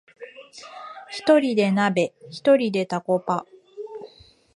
[1.11, 3.45] ひとりで鍋、ひとりでタコパ